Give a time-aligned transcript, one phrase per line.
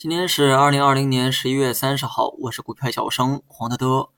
[0.00, 4.08] 今天是二零二零年十一月三十号，我是股票小生黄德德。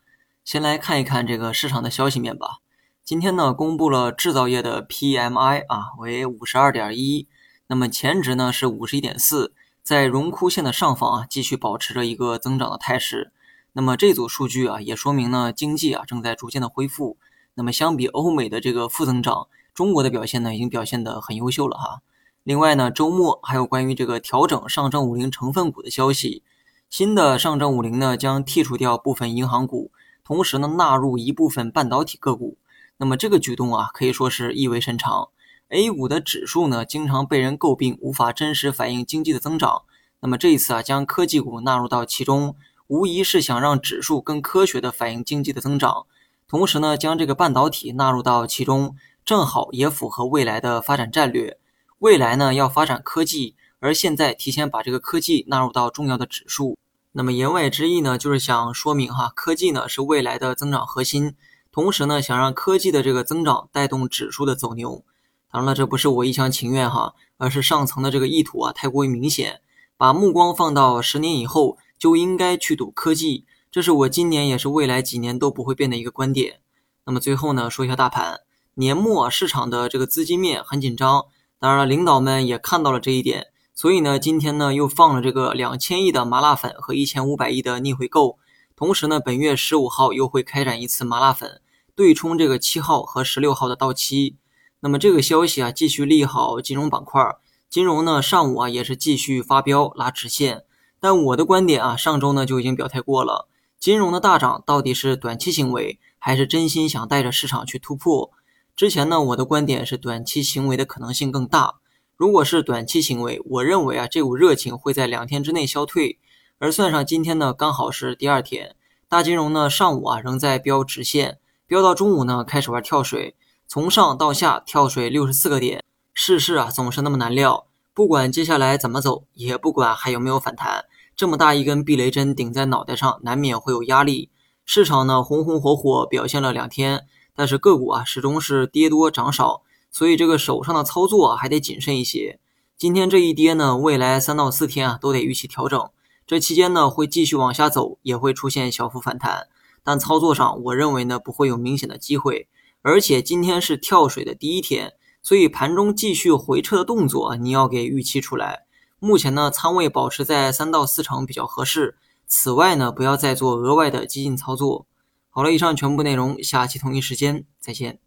[0.44, 2.58] 先来看一看这个市场的消息面吧。
[3.02, 7.26] 今天呢，公布了制造业的 PMI 啊，为五十二点一，
[7.66, 13.32] 那么前值呢是五十一点四，在荣枯线的上方啊，继续保持着一个增长的态势。
[13.72, 17.16] 那么这组数据啊，也说明呢，经济啊正在逐渐的恢复。
[17.54, 22.02] 那么相比欧美的这个负增长，中国的表现呢，已经表现得很优秀了哈。
[22.44, 26.42] 另外呢，周末还有关于这个调整上证五零成分股的消息。
[26.90, 29.92] 新的上证五零呢，将剔除掉部分银行股，
[30.24, 32.58] 同时呢，纳入一部分半导体个股。
[32.96, 35.28] 那么这个举动啊，可以说是意味深长。
[35.68, 39.82] A 股的指数呢，经常被人诟病无法真实反映经济的增长。
[40.20, 42.56] 那么这一次啊，将科技股纳入到其中，
[42.88, 46.06] 无疑是想让指数更科学的反映经济的增长。
[46.48, 51.56] 同时呢，将这个半导体纳入到其中，正好也符合未来的发展战略。
[52.02, 56.76] 未来呢要发展科技，而现在提前把这个科技纳入到重要的指数，
[57.12, 61.36] 那么言外之意呢，就是想说明哈，科技呢是未来的增长核心，
[61.70, 65.04] 同时呢想让科技的这个增长带动指数的走牛。
[65.48, 69.60] 当然了，这不是我一厢情愿哈，而是上层的这个意图啊太过于明显，
[69.96, 76.58] 把目光放到十年以后就应该去赌科技，这是我今年也是未来几年都不会变的一个观点。
[77.06, 78.40] 那么最后呢，说一下大盘，
[78.74, 81.26] 年末市场的这个资金面很紧张。
[81.62, 88.36] 当然了，领导们也看到了这一点，所以呢，今天呢又放了这个两千亿的麻辣粉和一千五百亿的逆回购，
[88.74, 91.60] 同时呢，本月十五号又会开展一次麻辣粉
[91.94, 94.34] 对冲这个七号和十六号的到期。
[94.80, 97.22] 那么这个消息啊，继续利好金融板块，
[97.70, 100.64] 金融呢上午啊也是继续发飙拉直线。
[100.98, 103.46] 但我的观点啊，上周呢就已经表态过了，
[103.78, 108.32] 金融的大涨到底是短期行为，还是真心想带着市场去突破？
[108.74, 111.74] 之前呢，我的观点是短期行为的可能性更大。
[112.16, 116.18] 如果是短期行为，我认为啊，这股热情会在两天之内消退。
[116.58, 118.74] 而算上今天呢，刚好是第二天，
[119.08, 125.84] 大金融呢上午啊仍在飙直线，飙到中午呢开始玩跳水，从上到下跳水六十四个点。
[126.14, 134.30] 世事啊总是那么难料，不管接下来怎么走，也不管还有没有反弹，这么大一根避雷针顶在脑袋上，难免会有压力。
[134.64, 137.06] 市场呢红红火火表现了两天。
[137.34, 142.38] 但是个股啊始终是跌多涨少，所以这个手上的操作啊还得谨慎一些。
[142.76, 145.88] 今天这一跌呢，未来三到四天啊都得预期调整。
[146.26, 149.48] 这期间呢会继续往下走，也会出现小幅反弹，
[149.82, 152.48] 但操作上我认为呢不会有明显的机会。
[152.80, 158.64] 而且今天是跳水的第一天，所以盘中继续回撤的动作你要给预期出来。
[158.98, 161.96] 目前呢仓位保持在三到四成比较合适。
[162.26, 164.86] 此外呢不要再做额外的激进操作。
[165.34, 168.00] 好了，以上全部内容，下期同一时间再见。